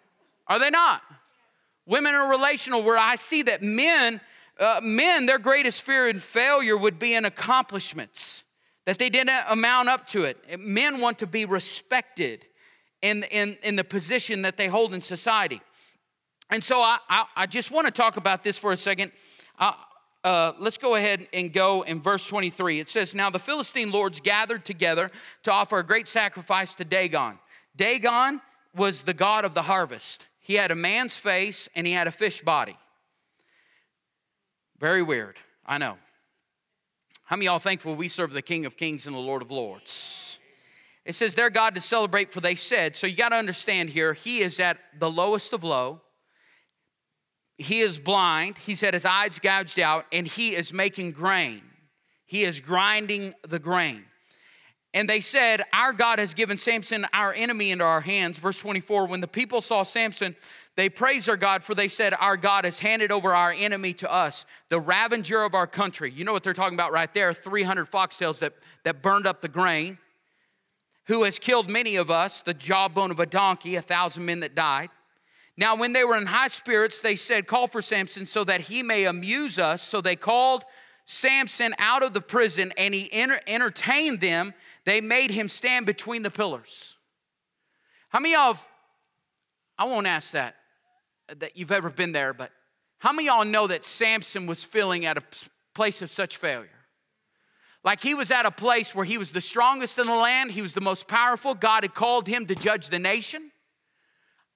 [0.47, 1.01] are they not?
[1.87, 4.19] Women are relational, where I see that men,
[4.59, 8.43] uh, men, their greatest fear and failure would be in accomplishments,
[8.85, 10.59] that they didn't amount up to it.
[10.59, 12.45] Men want to be respected
[13.01, 15.61] in, in, in the position that they hold in society.
[16.51, 19.13] And so I, I, I just want to talk about this for a second.
[19.57, 19.73] Uh,
[20.23, 22.81] uh, let's go ahead and go in verse 23.
[22.81, 25.09] It says, Now the Philistine lords gathered together
[25.43, 27.39] to offer a great sacrifice to Dagon.
[27.77, 28.41] Dagon
[28.75, 30.27] was the god of the harvest.
[30.47, 32.75] He had a man's face and he had a fish body.
[34.79, 35.97] Very weird, I know.
[37.25, 40.39] How many y'all thankful we serve the King of Kings and the Lord of Lords?
[41.05, 42.95] It says their God to celebrate, for they said.
[42.95, 46.01] So you got to understand here, he is at the lowest of low
[47.57, 48.57] he is blind.
[48.59, 51.61] He's had his eyes gouged out, and he is making grain.
[52.25, 54.05] He is grinding the grain.
[54.97, 58.39] And they said, Our God has given Samson, our enemy, into our hands.
[58.39, 60.35] Verse 24 When the people saw Samson,
[60.73, 64.11] they praised their God, for they said, Our God has handed over our enemy to
[64.11, 66.09] us, the ravager of our country.
[66.09, 68.53] You know what they're talking about right there 300 foxtails that,
[68.85, 69.99] that burned up the grain,
[71.05, 74.55] who has killed many of us, the jawbone of a donkey, a thousand men that
[74.55, 74.89] died.
[75.57, 78.81] Now, when they were in high spirits, they said, Call for Samson so that he
[78.81, 79.83] may amuse us.
[79.83, 80.63] So they called
[81.09, 84.53] Samson out of the prison and he enter- entertained them.
[84.87, 86.95] They made him stand between the pillars.
[88.07, 88.65] How many of
[89.77, 90.55] I won't ask that,
[91.27, 92.51] that you've ever been there, but
[92.99, 95.23] how many y'all know that Samson was feeling at a
[95.73, 96.69] place of such failure?
[97.83, 100.61] Like he was at a place where he was the strongest in the land, he
[100.61, 101.53] was the most powerful.
[101.53, 103.51] God had called him to judge the nation.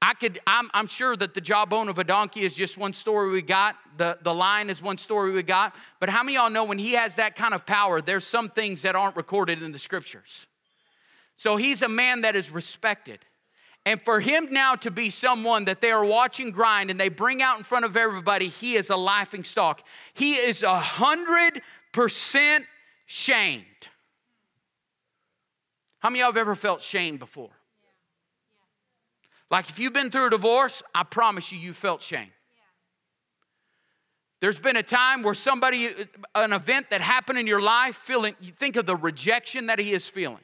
[0.02, 3.30] I could, I'm, I'm, sure that the jawbone of a donkey is just one story
[3.30, 3.76] we got.
[3.98, 5.76] The, the lion is one story we got.
[6.00, 8.82] But how many y'all know when he has that kind of power, there's some things
[8.82, 10.48] that aren't recorded in the scriptures?
[11.36, 13.20] So he's a man that is respected.
[13.86, 17.42] And for him now to be someone that they are watching grind and they bring
[17.42, 19.84] out in front of everybody, he is a laughing stock.
[20.14, 21.62] He is a hundred
[21.92, 22.66] percent
[23.06, 23.66] shamed.
[26.00, 27.52] How many of y'all have ever felt shamed before?
[29.52, 32.32] Like if you've been through a divorce, I promise you, you felt shame.
[34.40, 35.92] There's been a time where somebody, uh,
[36.34, 39.92] an event that happened in your life, feeling, you think of the rejection that he
[39.92, 40.44] is feeling.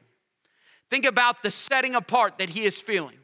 [0.90, 3.18] Think about the setting apart that he is feeling.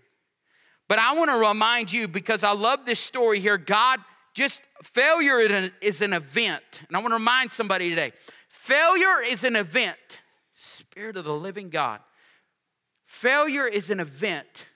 [0.88, 3.58] But I want to remind you because I love this story here.
[3.58, 4.00] God,
[4.34, 5.40] just failure
[5.82, 6.84] is an event.
[6.88, 8.14] And I want to remind somebody today
[8.48, 10.22] failure is an event.
[10.54, 12.00] Spirit of the living God.
[13.06, 14.68] Failure is an event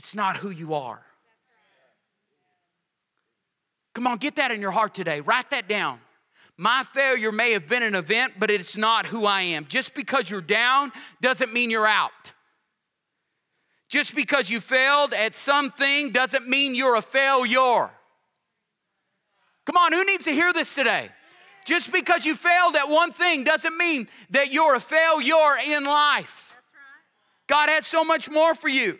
[0.00, 1.02] it's not who you are.
[3.94, 5.20] Come on, get that in your heart today.
[5.20, 6.00] Write that down.
[6.56, 9.66] My failure may have been an event, but it's not who I am.
[9.66, 12.32] Just because you're down doesn't mean you're out.
[13.90, 17.90] Just because you failed at something doesn't mean you're a failure.
[19.66, 21.10] Come on, who needs to hear this today?
[21.66, 26.56] Just because you failed at one thing doesn't mean that you're a failure in life.
[27.46, 28.98] God has so much more for you.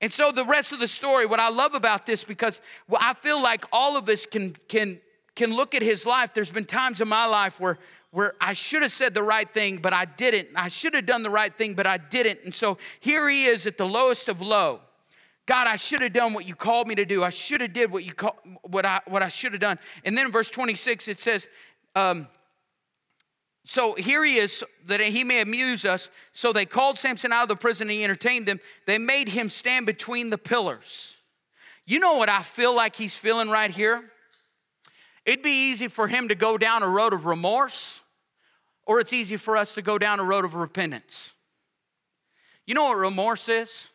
[0.00, 2.60] And so the rest of the story, what I love about this, because
[2.98, 5.00] I feel like all of us can, can,
[5.34, 6.32] can look at his life.
[6.32, 7.78] There's been times in my life where,
[8.10, 10.48] where I should have said the right thing, but I didn't.
[10.56, 12.40] I should have done the right thing, but I didn't.
[12.44, 14.80] And so here he is at the lowest of low.
[15.46, 17.24] God, I should have done what you called me to do.
[17.24, 19.80] I should have did what you call, what I what I should have done.
[20.04, 21.48] And then in verse 26 it says,
[21.96, 22.28] um,
[23.64, 26.10] so here he is, that he may amuse us.
[26.32, 28.60] So they called Samson out of the prison and he entertained them.
[28.86, 31.18] They made him stand between the pillars.
[31.86, 34.02] You know what I feel like he's feeling right here?
[35.26, 38.00] It'd be easy for him to go down a road of remorse,
[38.86, 41.34] or it's easy for us to go down a road of repentance.
[42.66, 43.90] You know what remorse is?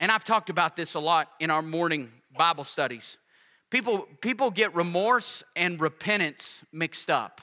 [0.00, 3.18] And I've talked about this a lot in our morning Bible studies.
[3.70, 7.40] People, people get remorse and repentance mixed up.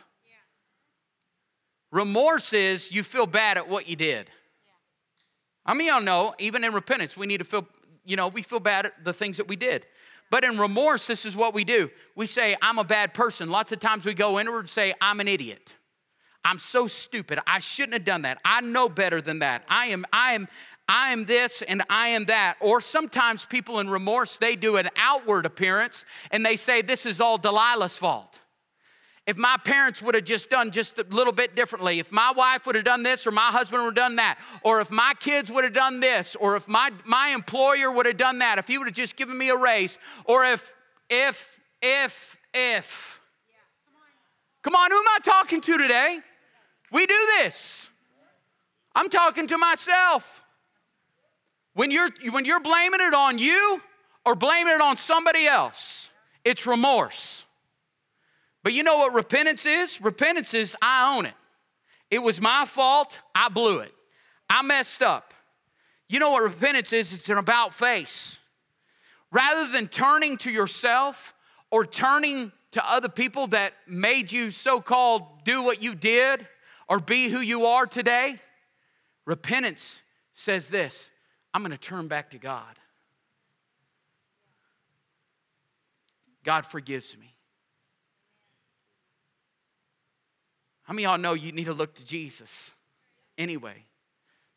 [1.92, 4.30] Remorse is you feel bad at what you did.
[5.66, 7.68] I mean, y'all know, even in repentance, we need to feel,
[8.06, 9.86] you know, we feel bad at the things that we did.
[10.32, 11.90] But in remorse, this is what we do.
[12.16, 13.50] We say, I'm a bad person.
[13.50, 15.76] Lots of times we go inward and say, I'm an idiot.
[16.46, 17.40] I'm so stupid.
[17.48, 18.40] I shouldn't have done that.
[18.46, 19.64] I know better than that.
[19.68, 20.48] I am, I am,
[20.88, 22.58] I am this and I am that.
[22.60, 27.20] Or sometimes people in remorse, they do an outward appearance and they say, This is
[27.20, 28.42] all Delilah's fault
[29.30, 32.66] if my parents would have just done just a little bit differently, if my wife
[32.66, 35.52] would have done this or my husband would have done that, or if my kids
[35.52, 38.80] would have done this, or if my, my employer would have done that, if he
[38.80, 40.74] would have just given me a raise, or if,
[41.12, 43.22] if, if, if.
[44.64, 46.18] Come on, who am I talking to today?
[46.92, 47.88] We do this.
[48.96, 50.44] I'm talking to myself.
[51.76, 53.80] When you're, when you're blaming it on you
[54.26, 56.10] or blaming it on somebody else,
[56.44, 57.46] it's remorse.
[58.64, 60.02] But you know what repentance is?
[60.02, 61.34] Repentance is I own it.
[62.12, 63.22] It was my fault.
[63.34, 63.94] I blew it.
[64.50, 65.34] I messed up.
[66.08, 67.14] You know what repentance is?
[67.14, 68.42] It's an about face.
[69.32, 71.36] Rather than turning to yourself
[71.70, 76.48] or turning to other people that made you so called do what you did
[76.88, 78.36] or be who you are today,
[79.26, 80.02] repentance
[80.34, 81.12] says this
[81.54, 82.76] I'm gonna turn back to God.
[86.44, 87.29] God forgives me.
[90.90, 92.74] How many y'all know you need to look to Jesus?
[93.38, 93.86] Anyway,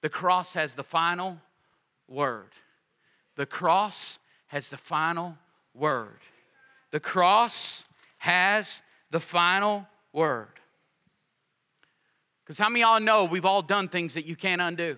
[0.01, 1.38] the cross has the final
[2.09, 2.53] word.
[3.37, 5.37] The cross has the final
[5.75, 6.21] word.
[6.90, 7.85] The cross
[8.16, 10.59] has the final word.
[12.42, 14.97] Because how many y'all know we've all done things that you can't undo?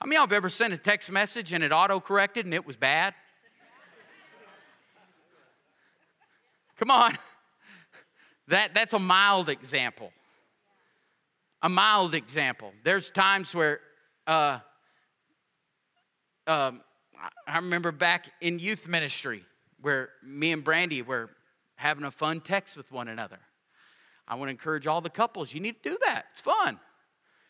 [0.00, 2.66] How many y'all have ever sent a text message and it auto corrected and it
[2.66, 3.14] was bad?
[6.76, 7.12] Come on.
[8.48, 10.12] That, that's a mild example.
[11.62, 12.72] A mild example.
[12.82, 13.80] There's times where
[14.26, 14.58] uh,
[16.46, 16.82] um,
[17.46, 19.44] I remember back in youth ministry
[19.80, 21.30] where me and Brandy were
[21.76, 23.38] having a fun text with one another.
[24.26, 26.26] I want to encourage all the couples, you need to do that.
[26.32, 26.78] It's fun.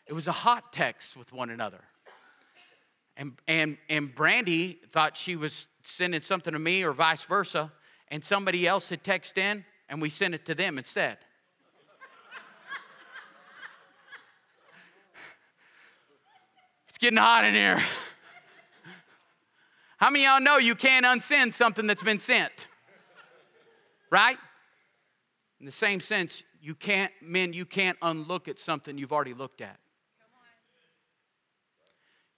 [0.07, 1.81] It was a hot text with one another.
[3.17, 7.71] And, and, and Brandy thought she was sending something to me or vice versa,
[8.09, 11.17] and somebody else had texted in and we sent it to them instead.
[16.87, 17.79] it's getting hot in here.
[19.97, 22.67] How many y'all know you can't unsend something that's been sent?
[24.11, 24.37] Right?
[25.59, 29.61] In the same sense, you can't, men, you can't unlook at something you've already looked
[29.61, 29.79] at.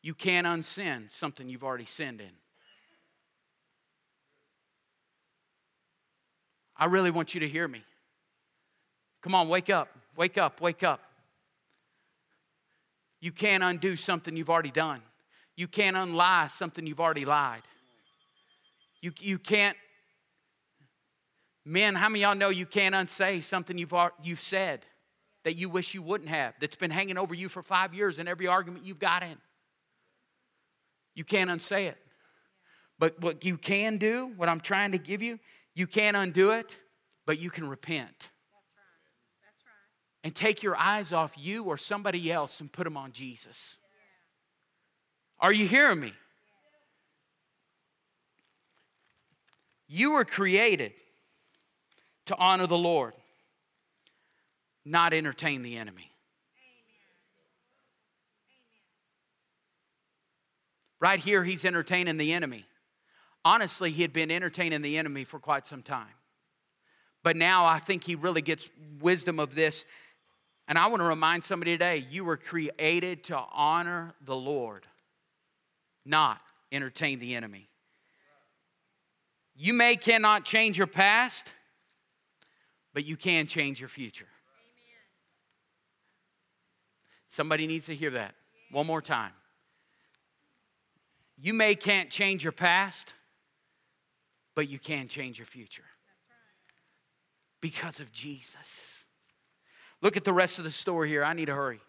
[0.02, 2.32] You can't unsend something you've already sinned in.
[6.78, 7.82] I really want you to hear me.
[9.22, 11.02] Come on, wake up, wake up, wake up.
[13.20, 15.02] You can't undo something you've already done.
[15.56, 17.64] You can't unlie something you've already lied.
[19.02, 19.76] You, you can't,
[21.66, 24.86] men, how many y'all know you can't unsay something you've, you've said
[25.44, 28.28] that you wish you wouldn't have, that's been hanging over you for five years in
[28.28, 29.38] every argument you've got in?
[31.16, 31.98] You can't unsay it.
[33.00, 35.40] But what you can do, what I'm trying to give you,
[35.78, 36.76] you can't undo it,
[37.28, 38.32] but you can repent.
[40.24, 43.78] And take your eyes off you or somebody else and put them on Jesus.
[45.40, 46.14] Are you hearing me?
[49.88, 50.94] You were created
[52.26, 53.14] to honor the Lord,
[54.84, 56.12] not entertain the enemy.
[61.00, 62.66] Right here, he's entertaining the enemy
[63.48, 66.14] honestly, he had been entertaining the enemy for quite some time.
[67.24, 69.86] But now I think he really gets wisdom of this.
[70.68, 74.86] And I want to remind somebody today you were created to honor the Lord,
[76.06, 76.42] not
[76.74, 77.70] entertain the enemy.
[79.56, 81.54] You may cannot change your past,
[82.94, 84.28] but you can change your future.
[87.28, 88.36] Somebody needs to hear that
[88.72, 89.32] one more time.
[91.40, 93.14] You may can't change your past,
[94.58, 95.84] but you can change your future
[97.62, 99.06] because of Jesus.
[100.02, 101.24] Look at the rest of the story here.
[101.24, 101.80] I need to hurry.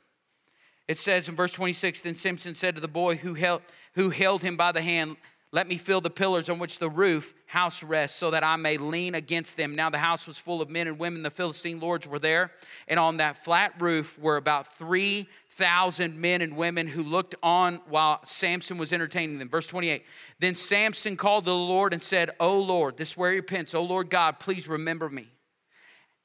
[0.87, 3.63] It says in verse 26 Then Samson said to the boy who held,
[3.95, 5.17] who held him by the hand,
[5.51, 8.77] let me feel the pillars on which the roof house rests, so that I may
[8.77, 9.75] lean against them.
[9.75, 11.23] Now the house was full of men and women.
[11.23, 12.53] The Philistine lords were there.
[12.87, 18.21] And on that flat roof were about 3,000 men and women who looked on while
[18.25, 19.49] Samson was entertaining them.
[19.49, 20.05] Verse 28
[20.39, 23.75] Then Samson called to the Lord and said, O Lord, this is where he repents.
[23.75, 25.29] O Lord God, please remember me.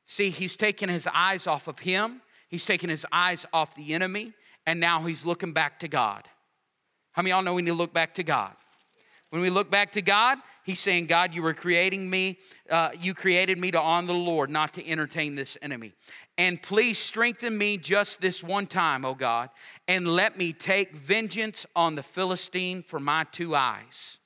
[0.03, 4.33] See, he's taken his eyes off of him, he's taken his eyes off the enemy,
[4.65, 6.27] and now he's looking back to God.
[7.13, 8.53] How many y'all know we need to look back to God?
[9.33, 12.37] When we look back to God, He's saying, God, you were creating me,
[12.69, 15.93] uh, you created me to honor the Lord, not to entertain this enemy.
[16.37, 19.49] And please strengthen me just this one time, oh God,
[19.87, 24.19] and let me take vengeance on the Philistine for my two eyes.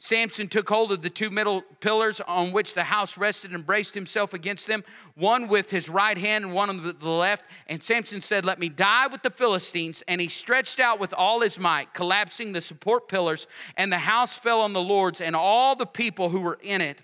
[0.00, 3.94] Samson took hold of the two middle pillars on which the house rested and braced
[3.94, 4.84] himself against them,
[5.16, 7.44] one with his right hand and one on the left.
[7.66, 10.04] And Samson said, Let me die with the Philistines.
[10.06, 14.38] And he stretched out with all his might, collapsing the support pillars, and the house
[14.38, 17.02] fell on the lords and all the people who were in it.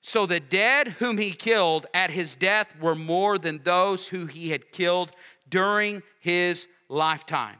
[0.00, 4.50] So the dead whom he killed at his death were more than those who he
[4.50, 5.12] had killed
[5.48, 7.56] during his lifetime.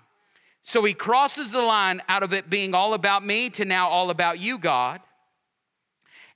[0.65, 4.09] So he crosses the line out of it being all about me to now all
[4.09, 5.01] about you, God.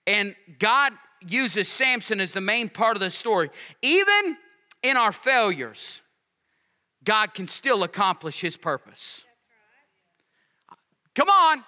[0.06, 0.92] And God
[1.26, 3.50] uses Samson as the main part of the story.
[3.80, 4.36] Even
[4.82, 6.02] in our failures,
[7.02, 9.24] God can still accomplish his purpose.
[11.14, 11.64] Come on.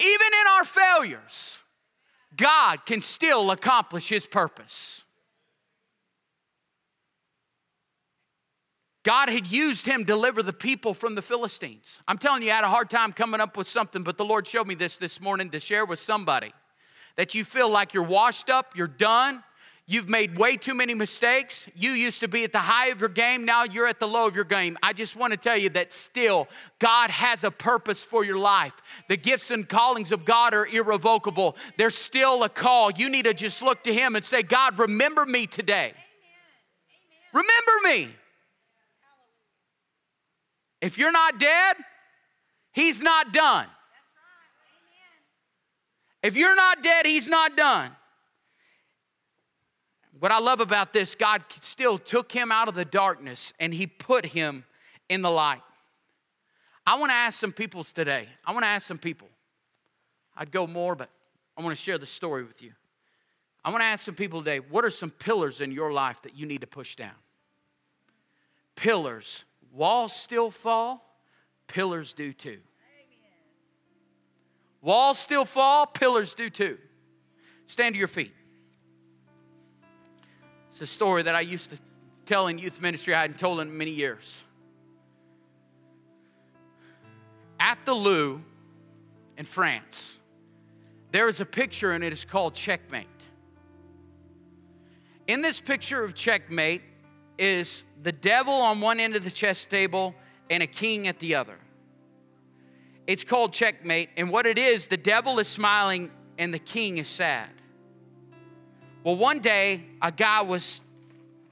[0.00, 1.62] Even in our failures,
[2.36, 5.03] God can still accomplish his purpose.
[9.04, 12.00] God had used him to deliver the people from the Philistines.
[12.08, 14.46] I'm telling you, I had a hard time coming up with something, but the Lord
[14.46, 16.52] showed me this this morning to share with somebody
[17.16, 19.44] that you feel like you're washed up, you're done,
[19.86, 21.68] you've made way too many mistakes.
[21.76, 24.26] You used to be at the high of your game, now you're at the low
[24.26, 24.78] of your game.
[24.82, 28.72] I just want to tell you that still God has a purpose for your life.
[29.08, 31.56] The gifts and callings of God are irrevocable.
[31.76, 32.90] There's still a call.
[32.90, 35.92] You need to just look to Him and say, God, remember me today.
[37.34, 38.08] Remember me.
[40.84, 41.76] If you're not dead,
[42.72, 43.66] He's not done.
[46.22, 47.90] If you're not dead, He's not done.
[50.20, 53.86] What I love about this, God still took him out of the darkness and He
[53.86, 54.64] put him
[55.08, 55.62] in the light.
[56.86, 58.28] I want to ask some people today.
[58.44, 59.28] I want to ask some people.
[60.36, 61.08] I'd go more, but
[61.56, 62.72] I want to share the story with you.
[63.64, 66.36] I want to ask some people today what are some pillars in your life that
[66.36, 67.16] you need to push down?
[68.76, 71.04] Pillars Walls still fall,
[71.66, 72.58] pillars do too.
[74.80, 76.78] Walls still fall, pillars do too.
[77.66, 78.32] Stand to your feet.
[80.68, 81.82] It's a story that I used to
[82.24, 84.44] tell in youth ministry, I hadn't told in many years.
[87.58, 88.42] At the Louvre
[89.36, 90.20] in France,
[91.10, 93.28] there is a picture and it is called Checkmate.
[95.26, 96.82] In this picture of Checkmate,
[97.38, 100.14] is the devil on one end of the chess table
[100.50, 101.58] and a king at the other.
[103.06, 107.08] It's called checkmate, and what it is, the devil is smiling and the king is
[107.08, 107.50] sad.
[109.02, 110.80] Well, one day, a guy was,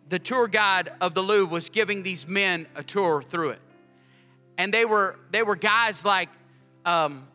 [0.08, 3.60] the tour guide of the Louvre was giving these men a tour through it.
[4.56, 6.30] And they were, they were guys like,
[6.86, 7.28] um,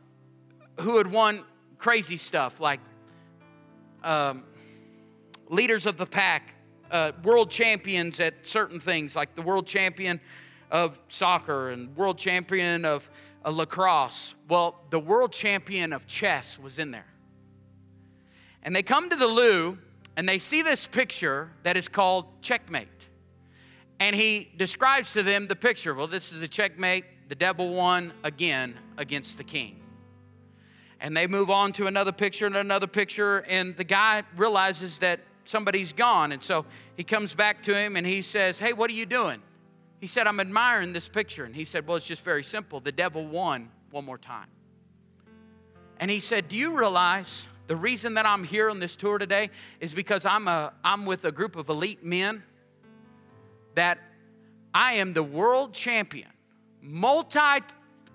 [0.80, 1.44] who had won
[1.78, 2.80] crazy stuff, like
[4.04, 4.44] um,
[5.50, 6.56] leaders of the pack
[6.92, 10.20] uh, world champions at certain things, like the world champion
[10.72, 13.10] of soccer and world champion of
[13.46, 14.36] uh, lacrosse.
[14.50, 17.08] Well, the world champion of chess was in there.
[18.64, 19.80] And they come to the Louvre
[20.18, 23.10] and they see this picture that is called checkmate.
[24.00, 25.94] And he describes to them the picture.
[25.94, 27.06] Well, this is a checkmate.
[27.30, 29.80] The devil won again against the king.
[31.00, 35.20] And they move on to another picture and another picture, and the guy realizes that
[35.48, 36.32] somebody's gone.
[36.32, 39.42] And so he comes back to him and he says, Hey, what are you doing?
[40.00, 41.44] He said, I'm admiring this picture.
[41.46, 42.80] And he said, Well, it's just very simple.
[42.80, 44.48] The devil won one more time.
[46.00, 49.50] And he said, Do you realize the reason that I'm here on this tour today
[49.80, 52.44] is because I'm, a, I'm with a group of elite men
[53.76, 54.00] that
[54.74, 56.30] I am the world champion,
[56.82, 57.40] multi,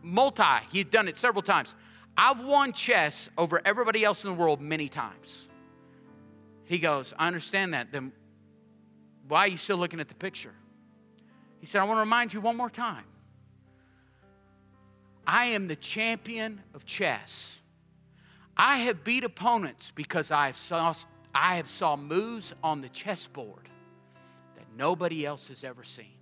[0.03, 1.75] multi, he's done it several times.
[2.17, 5.49] I've won chess over everybody else in the world many times.
[6.73, 7.93] He goes, I understand that.
[7.93, 8.13] Then
[9.29, 10.55] Why are you still looking at the picture?
[11.61, 13.05] He said, I want to remind you one more time.
[15.27, 17.61] I am the champion of chess.
[18.57, 20.95] I have beat opponents because I have saw,
[21.35, 23.69] I have saw moves on the chessboard
[24.57, 26.17] that nobody else has ever seen.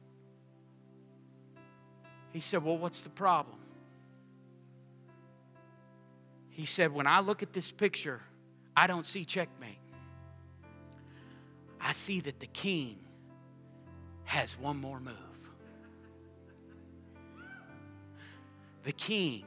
[2.33, 3.61] He said, Well, what's the problem?
[6.49, 8.21] He said, When I look at this picture,
[8.77, 9.79] I don't see checkmate.
[11.83, 12.99] I see that the king
[14.25, 15.15] has one more move.
[18.85, 19.45] The king,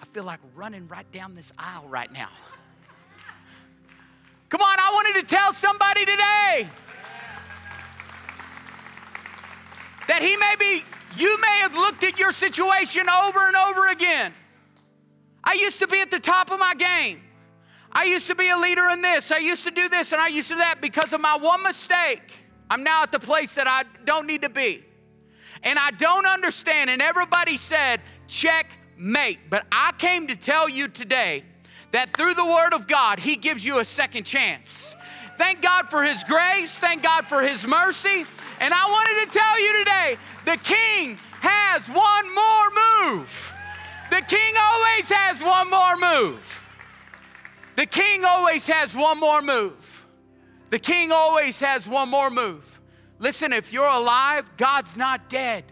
[0.00, 2.30] I feel like running right down this aisle right now.
[4.48, 6.68] Come on, I wanted to tell somebody today
[10.08, 10.84] that he may be,
[11.16, 14.32] you may have looked at your situation over and over again.
[15.44, 17.22] I used to be at the top of my game.
[17.92, 19.30] I used to be a leader in this.
[19.30, 21.62] I used to do this and I used to do that because of my one
[21.62, 22.22] mistake.
[22.70, 24.82] I'm now at the place that I don't need to be.
[25.62, 26.88] And I don't understand.
[26.88, 29.38] And everybody said, checkmate.
[29.50, 31.44] But I came to tell you today
[31.90, 34.96] that through the Word of God, He gives you a second chance.
[35.36, 36.78] Thank God for His grace.
[36.78, 38.24] Thank God for His mercy.
[38.60, 40.16] And I wanted to tell you today
[40.46, 43.54] the King has one more move.
[44.10, 46.61] The King always has one more move.
[47.82, 50.06] The king always has one more move.
[50.70, 52.80] The king always has one more move.
[53.18, 55.64] Listen, if you're alive, God's not dead.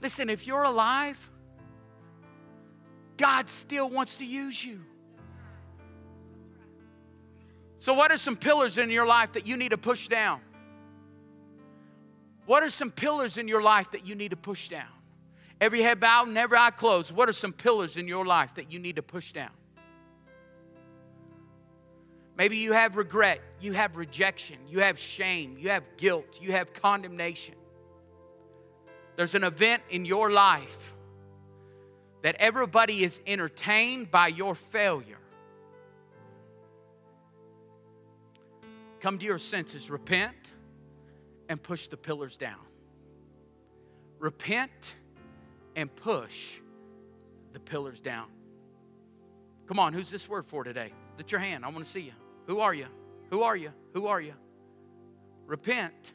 [0.00, 1.30] Listen, if you're alive,
[3.18, 4.80] God still wants to use you.
[7.76, 10.40] So, what are some pillars in your life that you need to push down?
[12.46, 14.95] What are some pillars in your life that you need to push down?
[15.60, 17.14] Every head bowed and every eye closed.
[17.14, 19.50] What are some pillars in your life that you need to push down?
[22.36, 26.74] Maybe you have regret, you have rejection, you have shame, you have guilt, you have
[26.74, 27.54] condemnation.
[29.16, 30.94] There's an event in your life
[32.20, 35.18] that everybody is entertained by your failure.
[39.00, 40.36] Come to your senses, repent,
[41.48, 42.58] and push the pillars down.
[44.18, 44.96] Repent
[45.76, 46.58] and push
[47.52, 48.26] the pillars down.
[49.68, 50.92] Come on, who's this word for today?
[51.18, 51.64] Lift your hand.
[51.64, 52.12] I want to see you.
[52.46, 52.86] Who are you?
[53.30, 53.70] Who are you?
[53.92, 54.34] Who are you?
[55.46, 56.14] Repent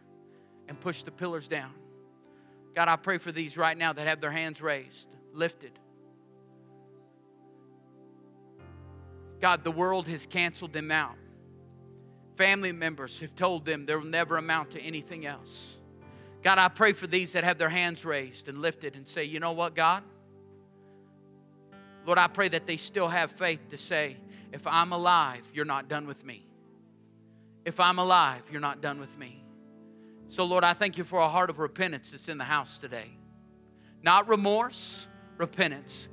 [0.68, 1.72] and push the pillars down.
[2.74, 5.78] God, I pray for these right now that have their hands raised, lifted.
[9.42, 11.16] God, the world has canceled them out.
[12.38, 15.81] Family members have told them they'll never amount to anything else.
[16.42, 19.40] God, I pray for these that have their hands raised and lifted and say, you
[19.40, 20.04] know what, God?
[22.06, 24.18] Lord, I pray that they still have faith to say,
[24.52, 26.48] if I'm alive, you're not done with me.
[27.64, 29.44] If I'm alive, you're not done with me.
[30.30, 33.12] So, Lord, I thank you for a heart of repentance that's in the house today.
[34.02, 36.10] Not remorse, repentance.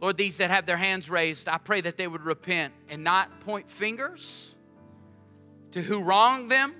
[0.00, 3.40] Lord, these that have their hands raised, I pray that they would repent and not
[3.40, 4.54] point fingers
[5.72, 6.74] to who wronged them,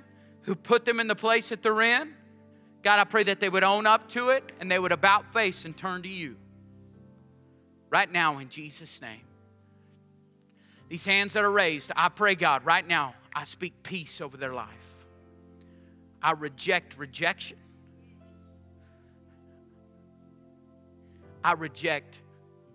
[0.50, 2.12] who put them in the place that they're in.
[2.82, 5.64] God, I pray that they would own up to it and they would about face
[5.64, 6.34] and turn to you.
[7.88, 9.20] Right now, in Jesus' name.
[10.88, 14.52] These hands that are raised, I pray, God, right now, I speak peace over their
[14.52, 15.06] life.
[16.20, 17.58] I reject rejection.
[21.44, 22.18] I reject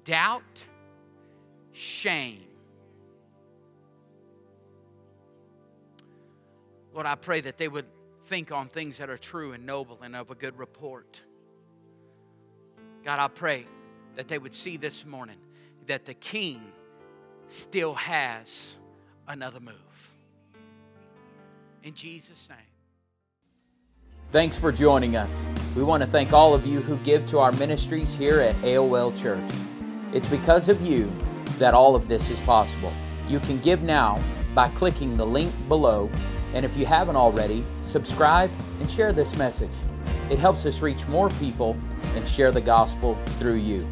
[0.06, 0.64] doubt,
[1.74, 2.46] shame,
[6.96, 7.86] Lord, I pray that they would
[8.24, 11.22] think on things that are true and noble and of a good report.
[13.04, 13.68] God, I pray
[14.16, 15.36] that they would see this morning
[15.88, 16.62] that the King
[17.50, 18.78] still has
[19.28, 20.14] another move.
[21.84, 22.58] In Jesus' name.
[24.30, 25.50] Thanks for joining us.
[25.76, 29.22] We want to thank all of you who give to our ministries here at AOL
[29.22, 29.52] Church.
[30.14, 31.12] It's because of you
[31.60, 32.94] that all of this is possible.
[33.28, 34.24] You can give now
[34.56, 36.10] by clicking the link below
[36.56, 38.50] and if you haven't already, subscribe
[38.80, 39.74] and share this message.
[40.30, 41.78] It helps us reach more people
[42.16, 43.88] and share the gospel through you.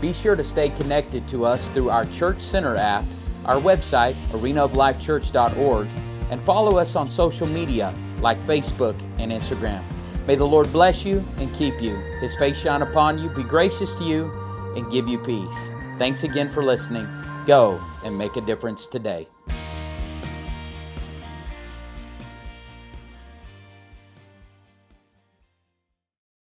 [0.00, 3.04] Be sure to stay connected to us through our Church Center app,
[3.46, 5.88] our website, arenaoflifechurch.org,
[6.30, 9.82] and follow us on social media like Facebook and Instagram.
[10.26, 11.96] May the Lord bless you and keep you.
[12.20, 14.30] His face shine upon you, be gracious to you,
[14.76, 15.70] and give you peace.
[15.98, 17.08] Thanks again for listening.
[17.46, 19.26] Go and make a difference today.